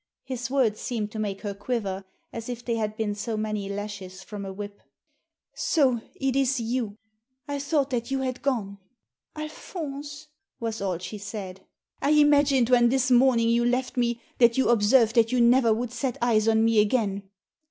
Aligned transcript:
His 0.23 0.49
words 0.49 0.81
seemed 0.81 1.11
to 1.11 1.19
make 1.19 1.41
her 1.41 1.53
quiver 1.53 2.05
as 2.33 2.49
if 2.49 2.65
they 2.65 2.73
had 2.73 2.97
been 2.97 3.13
so 3.13 3.37
many 3.37 3.69
lashes 3.69 4.23
from 4.23 4.45
a 4.45 4.51
whip. 4.51 4.81
So 5.53 6.01
it 6.15 6.35
is 6.35 6.59
you. 6.59 6.97
I 7.47 7.59
thought 7.59 7.91
that 7.91 8.09
you 8.09 8.21
had 8.21 8.41
gone. 8.41 8.79
"Alphonse! 9.35 10.29
was 10.59 10.81
all 10.81 10.97
she 10.97 11.19
said." 11.19 11.67
I 12.01 12.13
imagined 12.13 12.71
when, 12.71 12.89
this 12.89 13.11
morning, 13.11 13.49
you 13.49 13.63
left 13.63 13.95
me, 13.95 14.19
that 14.39 14.57
you 14.57 14.69
observed 14.69 15.13
that 15.17 15.31
you 15.31 15.39
never 15.39 15.71
would 15.71 15.91
set 15.91 16.17
eyes 16.19 16.47
on 16.47 16.65
me 16.65 16.79
again." 16.79 17.29